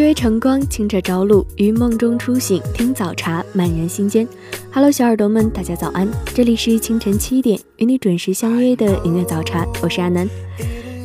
[0.00, 4.26] 细微晨光，清澈朝露，于梦中初醒，听早茶，漫人心间。
[4.72, 6.08] Hello，小耳朵们，大家早安！
[6.32, 10.26] 这里是清晨七点，与你准时相约的音乐早茶，我是阿南。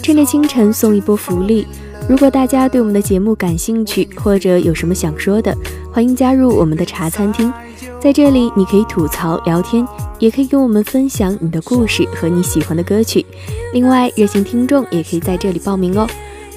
[0.01, 1.67] 趁着清晨送一波福利，
[2.07, 5.53] 如果大家对我们的节目感兴趣，或者有什么想说的，
[5.91, 7.51] 欢迎加入我们的茶餐厅。
[7.99, 9.85] 在这里，你可以吐槽聊天，
[10.19, 13.25] 也可以跟我们分享你的故事和你喜欢的歌曲。
[13.73, 16.07] 另外，热心听众也可以在这里报名哦。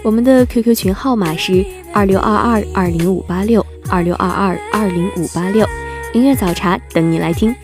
[0.02, 5.66] 我们的 QQ 群号码是二六二二二零五八六二六二二二零五八六，
[6.12, 7.54] 音乐早茶等你来听。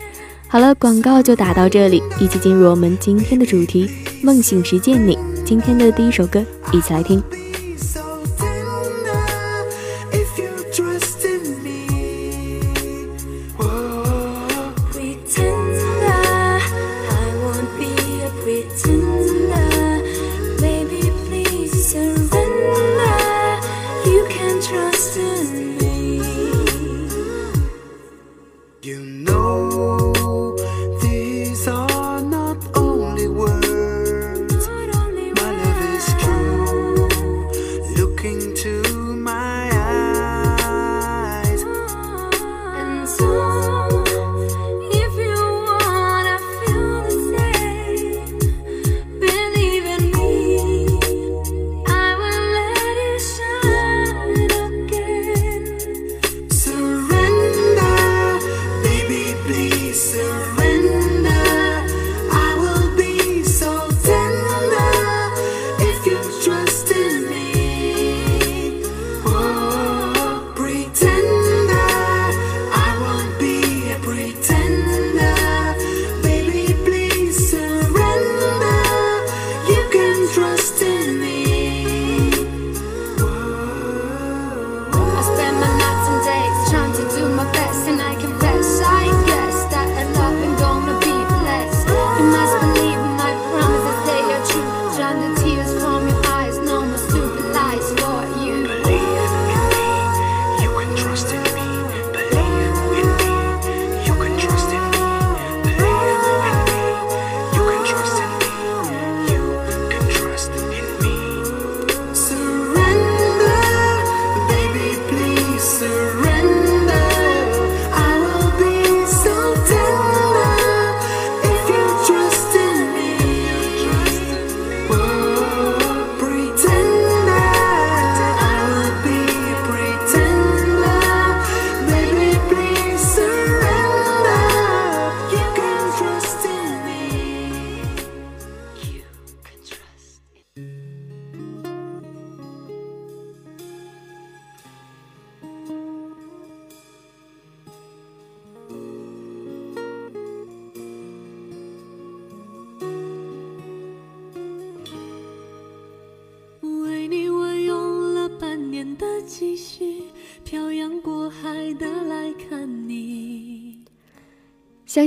[0.47, 3.89] 好了，广告就打到这里，一起进入我们今天的主题——
[4.21, 5.17] 梦醒时见你。
[5.43, 7.21] 今天的第一首歌，一起来听。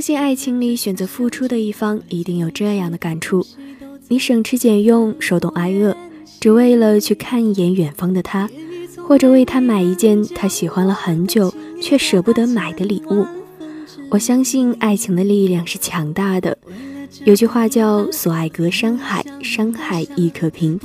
[0.08, 3.44] 信爱情里选择付出的一方一定有这样的感触：
[4.08, 5.94] 你省吃俭用、手动挨饿，
[6.40, 8.48] 只为了去看一眼远方的他，
[9.06, 11.52] 或者为他买一件他喜欢了很久
[11.82, 13.26] 却舍不得买的礼物。
[14.08, 16.56] 我相信爱情的力量是强大的。
[17.26, 20.80] 有句话叫“所爱隔山海，山海亦可平”。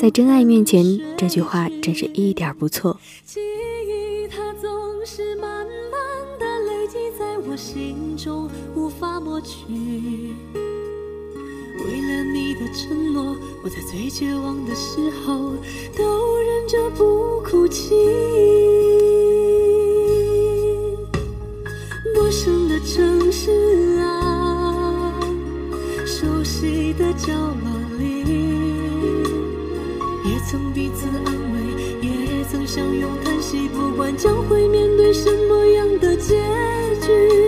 [0.00, 0.82] 在真爱面前，
[1.18, 2.98] 这句话真是一点不错。
[3.26, 4.70] 记忆它总
[5.04, 8.48] 是慢慢的累积在我心中
[9.24, 9.56] 抹去，
[11.78, 15.54] 为了你的承诺，我在最绝望的时候
[15.96, 17.94] 都忍着不哭泣。
[22.14, 25.14] 陌生的城市啊，
[26.04, 28.24] 熟悉的角落里，
[30.24, 31.60] 也曾彼此安慰，
[32.06, 36.42] 也曾相拥叹息，不管将会面对什么样的结
[37.00, 37.41] 局，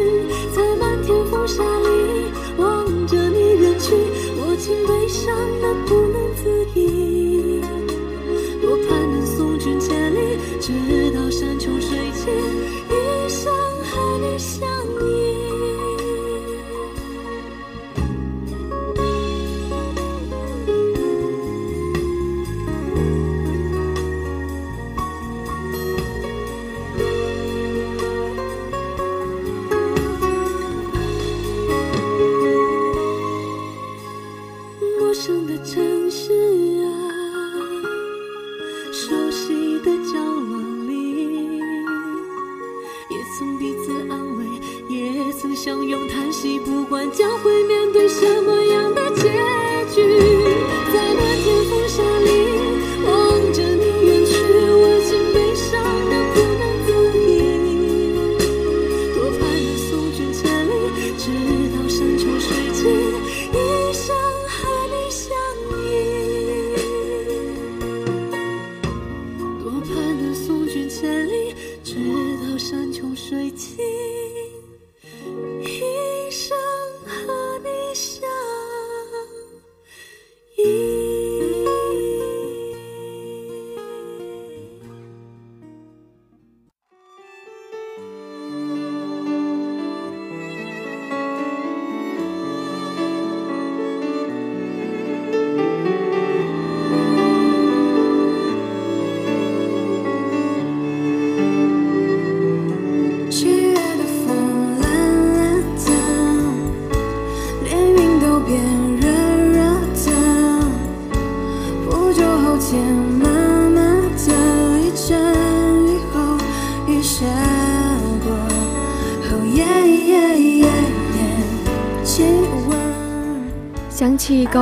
[71.94, 72.23] 里，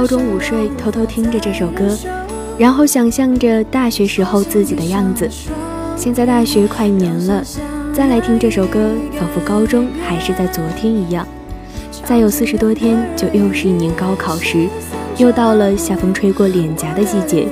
[0.02, 1.96] 高中午睡，偷偷听着这首歌，
[2.58, 5.30] 然后想象着大学时候自己的样子。
[5.96, 7.40] 现在大学快一年了，
[7.94, 11.24] 再来听这首歌，仿佛高中还是在昨天一样。
[12.04, 14.66] 再有四十多天，就又是一年高考时，
[15.18, 17.46] 又到了夏风吹过脸颊的季节。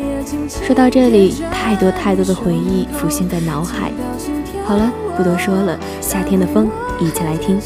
[0.67, 3.93] 说到这里，太多太多的回忆浮现在脑海。
[4.65, 6.69] 好了，不多说了，夏天的风，
[6.99, 7.57] 一起来听。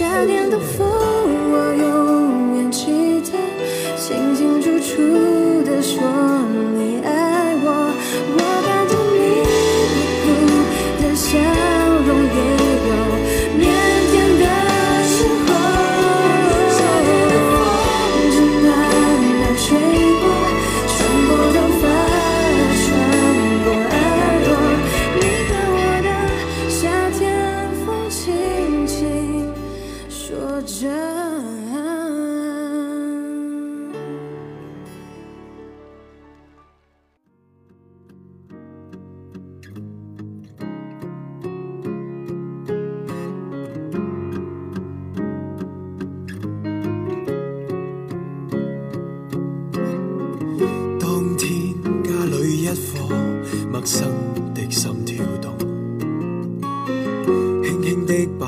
[0.00, 0.89] 夏天的风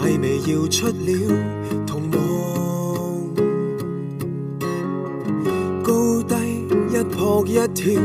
[0.02, 0.92] 轻的摆尾摇出了
[1.86, 2.18] 童梦，
[5.82, 6.34] 高低
[6.90, 8.00] 一扑一跳，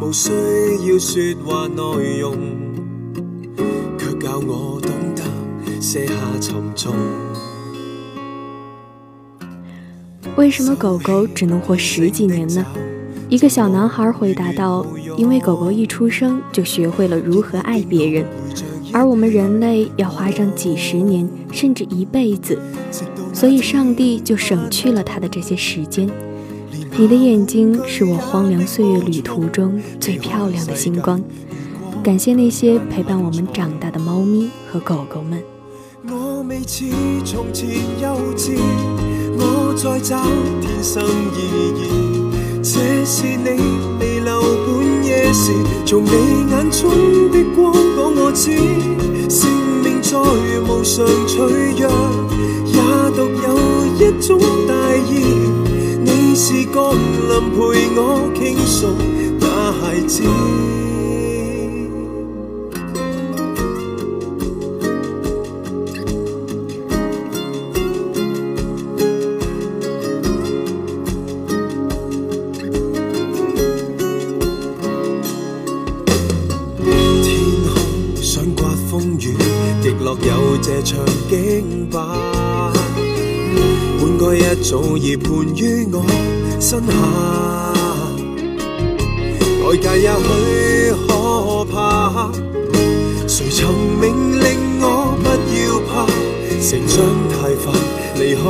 [0.00, 2.36] 无需要说话内容，
[3.96, 5.22] 却教我懂得
[5.80, 6.94] 卸下沉重。
[10.36, 12.64] 为什么狗狗只能活十几年呢？
[13.28, 14.86] 一个小男孩回答道
[15.18, 18.24] ：“因为狗狗一出生就学会了如何爱别人，
[18.92, 22.58] 而我们人类要花上几十年甚至一辈子，
[23.32, 26.08] 所以上帝就省去了他的这些时间。
[26.96, 31.22] 你的眼睛是我荒凉岁月旅途中最漂亮的星光。
[32.02, 35.42] 感谢那些陪伴我们长大的猫咪和狗狗们。”
[36.10, 36.86] 我未似
[37.24, 37.68] 从前
[38.00, 38.56] 幼稚，
[39.36, 40.22] 我在找
[40.60, 41.38] 天生意
[41.76, 41.88] 义。
[42.62, 43.60] 这是你
[43.98, 45.52] 弥留半夜时，
[45.84, 46.10] 从你
[46.50, 46.90] 眼中
[47.30, 47.44] 的
[48.38, 48.54] 生
[49.82, 51.90] 命再无常脆弱，
[52.66, 52.78] 也
[53.16, 55.10] 独有一种大意。
[56.04, 57.58] 你是降临陪
[57.96, 58.94] 我倾诉，
[59.40, 60.22] 那孩子。
[85.08, 86.04] 早已伴于我
[86.60, 86.92] 身下，
[89.64, 92.30] 外界也许可怕，
[93.26, 94.44] 谁曾命令
[94.82, 96.04] 我不要怕？
[96.60, 96.96] 成长
[97.30, 97.72] 太快，
[98.16, 98.42] 离开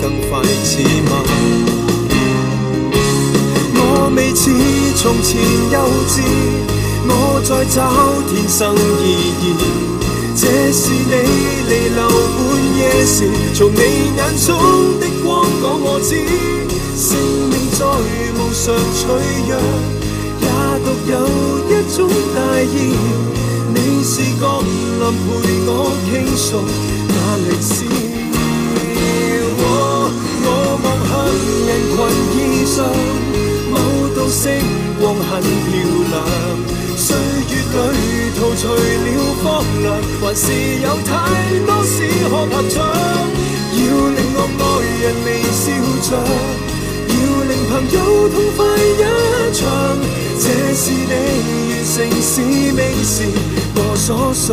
[0.00, 1.22] 更快似吗？
[3.76, 3.78] 我
[4.16, 4.50] 未似
[4.96, 5.30] 从前
[5.70, 6.12] 幼稚，
[7.06, 7.78] 我在找
[8.28, 8.74] 天生
[9.04, 9.06] 意
[9.44, 9.54] 义。
[10.34, 11.14] 这是你
[11.68, 12.38] 弥留半
[12.78, 13.78] 夜时，从你
[14.16, 14.48] 眼中
[14.98, 16.10] 的光讲我知，
[16.98, 17.06] 生
[17.50, 17.86] 命再
[18.34, 19.00] 无常脆
[19.46, 19.54] 弱，
[20.42, 20.46] 也
[20.82, 21.14] 独有
[21.70, 21.96] 一种
[22.34, 22.74] 大义。
[23.72, 25.22] 你是降临陪
[25.68, 25.70] 我
[26.10, 26.58] 倾诉
[27.06, 27.14] 那
[27.46, 27.86] 历史。
[29.62, 29.64] 我
[30.82, 31.10] 望向
[31.68, 31.98] 人群
[32.42, 32.76] 以上，
[33.70, 33.74] 某
[34.16, 34.42] 道星
[34.98, 35.70] 光很漂
[36.10, 36.12] 亮。
[36.96, 37.06] 岁
[37.46, 37.54] 月
[37.92, 37.94] 里
[38.36, 39.06] 陶除了
[39.44, 39.44] 荒
[39.80, 39.86] 凉，
[40.20, 40.42] 还是
[40.82, 41.08] 有太
[41.64, 41.94] 多事
[42.28, 42.76] 可拍掌。
[43.72, 43.78] 要
[44.10, 44.62] 令我爱
[45.02, 45.62] 人微笑
[46.06, 46.10] 着，
[47.08, 47.14] 要
[47.48, 47.96] 令朋友
[48.28, 49.02] 痛快一
[49.54, 49.60] 场。
[50.38, 51.12] 这是你
[51.68, 52.32] 完成使
[52.72, 53.14] 命时
[53.76, 54.48] 我所想。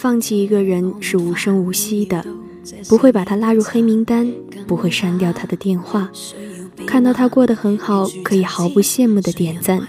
[0.00, 2.24] 放弃一个人是无声无息的，
[2.88, 4.32] 不会把他拉入黑名单，
[4.66, 6.08] 不会删掉他的电话，
[6.86, 9.88] 看到他过得很好，可以毫不羡慕的点赞。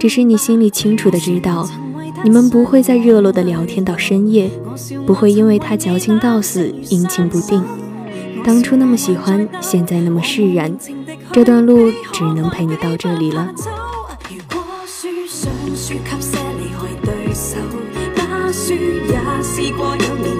[0.00, 1.70] 只是你心里清楚的知道，
[2.24, 4.50] 你们不会再热络的聊天到深夜，
[5.06, 7.62] 不会因为他矫情到死，阴晴不定。
[8.42, 10.76] 当初那么喜欢，现在那么释然，
[11.30, 13.54] 这段路只能陪你到这里了。
[14.28, 17.56] 如果输想输给些厉害對手，
[18.16, 18.74] 打輸
[19.06, 19.16] 也
[19.78, 20.37] 我有你。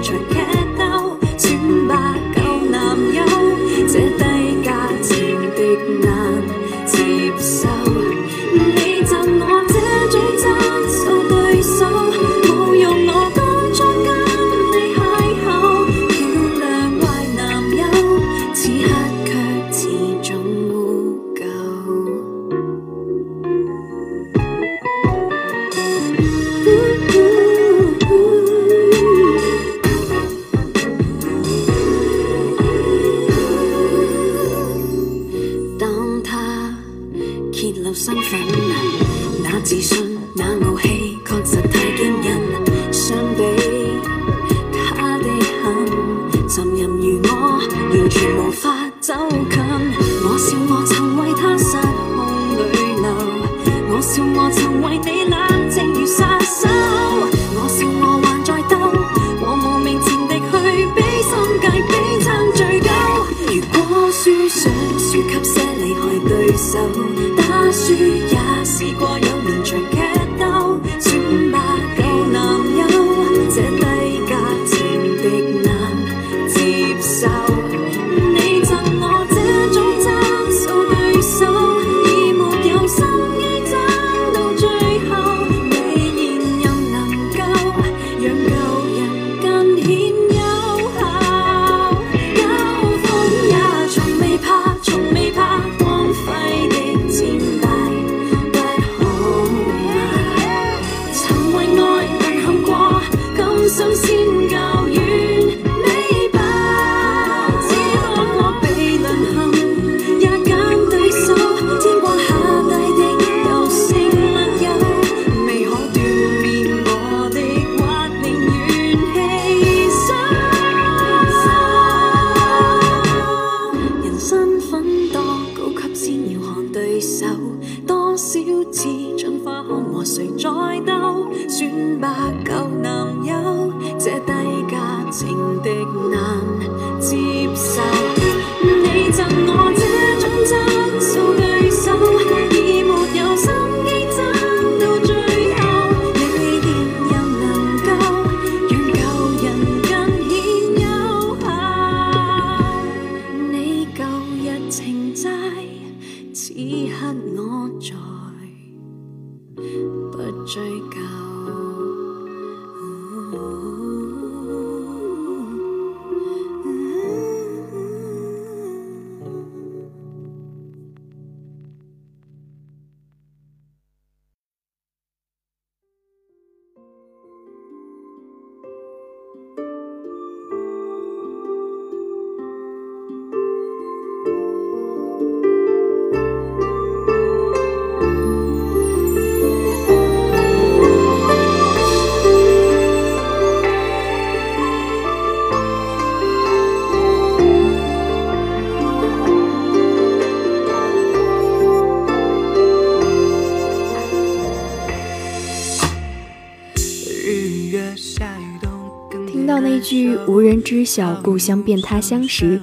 [209.89, 212.61] 据无人知晓故乡变他乡时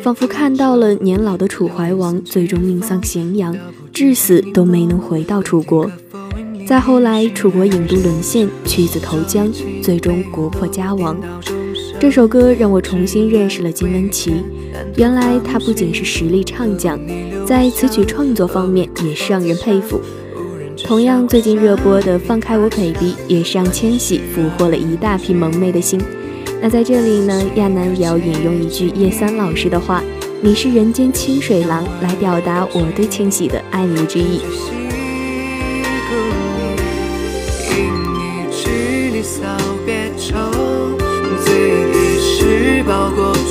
[0.00, 3.52] 仿佛看到了年老的楚怀王最终命丧咸阳
[3.92, 5.90] 至死都没能回到楚国。
[6.68, 11.20] 再后来楚国引渡沦陷屈子投江最终国破家亡。
[11.98, 14.44] 这首歌让我重新认识了金玟岐
[14.94, 16.96] 原来她不仅是实力唱将
[17.44, 20.00] 在词曲创作方面也是让人佩服。
[20.84, 26.00] 同样最近热播的放开我 baby 也是让千玺俘获了一大批萌妹的心。
[26.60, 30.02] 那在这里呢，亚楠也要引用一句叶三老师的话
[30.42, 34.40] ：“你是人间清水郎”，来表达我对清喜的爱慕之意。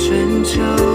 [0.08, 0.87] 春秋。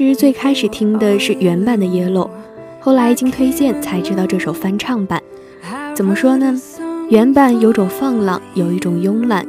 [0.00, 2.26] 其实最开始听的是原版的 yellow，
[2.80, 5.22] 后来经推荐才知道这首翻唱版。
[5.94, 6.58] 怎么说呢？
[7.10, 9.46] 原版有种放浪，有一种慵懒，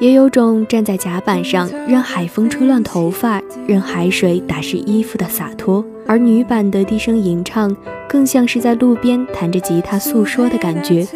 [0.00, 5.84] 也有种站在甲板上让海风吹乱头发，任海水打湿衣服的洒脱。
[6.04, 7.72] 而女版的低声吟唱
[8.08, 11.06] 更像是在路边弹着吉他诉说的感觉，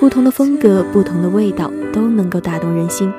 [0.00, 3.12] 不同的风格、不同的味道都能够打动人心。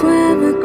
[0.00, 0.59] swim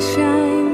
[0.00, 0.65] Shine.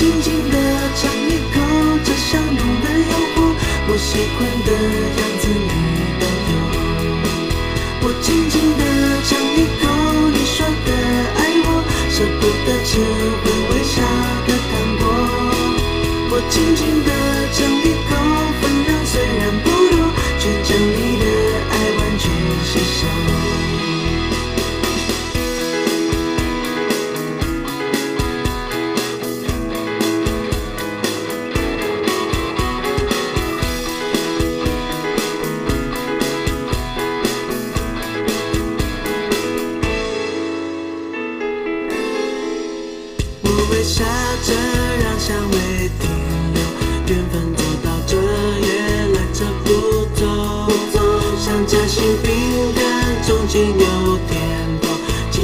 [0.00, 0.56] 我轻轻地
[0.96, 1.60] 尝一口
[2.02, 3.52] 这香浓的诱惑
[3.86, 5.68] 我喜欢的样子你
[6.18, 6.52] 都有
[8.00, 8.82] 我轻轻地
[9.28, 9.82] 尝一口
[10.30, 10.90] 你说的
[11.36, 12.90] 爱我舍不得吃
[13.42, 14.00] 会微笑
[14.46, 15.04] 的糖果
[16.30, 17.29] 我轻轻地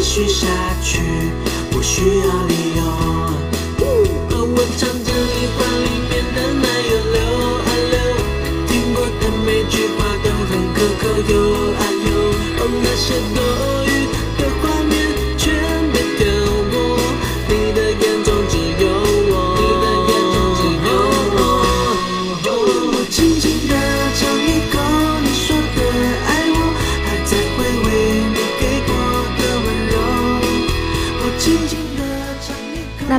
[0.06, 0.46] 续下
[0.80, 1.00] 去
[1.68, 2.80] 不需要理由。
[3.82, 7.18] 哦我唱着你话里面的奶油流
[7.58, 7.94] 啊流，
[8.68, 11.34] 听过的每句话都很可口又
[11.74, 12.08] 啊又。
[12.58, 13.38] 哦，那些多
[13.84, 13.90] 余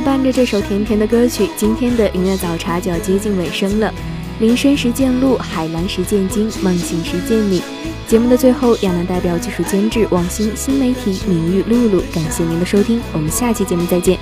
[0.08, 3.92] 伴着这首甜甜的歌曲，今天的音乐早茶就要接近尾声了。
[4.40, 7.62] 林深时见鹿，海蓝时见鲸，梦醒时见你。
[8.06, 14.18] 节目的最后，亚楠代表技术监制王鑫新媒体名誉露露，感谢您的收听，我们下期节目再见。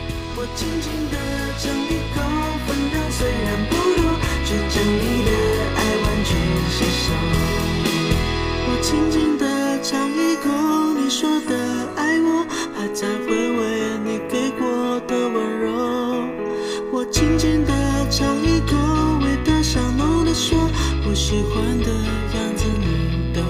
[21.27, 22.87] 喜欢的样子你
[23.35, 23.41] 都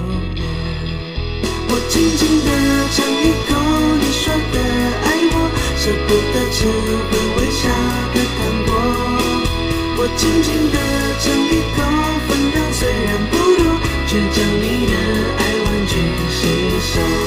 [1.69, 2.49] 我轻轻的
[2.89, 3.53] 尝一口，
[4.01, 4.57] 你说的
[5.05, 5.33] 爱我，
[5.77, 7.69] 舍不得吃，会微笑
[8.15, 8.69] 的糖果。
[9.95, 10.75] 我轻轻的
[11.19, 11.77] 尝一口，
[12.27, 13.63] 分量虽然不多，
[14.07, 14.93] 却将你的
[15.37, 15.93] 爱完全
[16.31, 16.39] 吸
[16.81, 17.26] 收。